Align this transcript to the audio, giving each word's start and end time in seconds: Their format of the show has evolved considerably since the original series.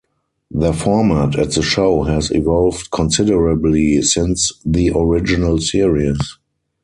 Their 0.49 0.73
format 0.73 1.35
of 1.37 1.53
the 1.53 1.61
show 1.61 2.01
has 2.05 2.31
evolved 2.31 2.89
considerably 2.89 4.01
since 4.01 4.51
the 4.65 4.89
original 4.97 5.59
series. 5.59 6.39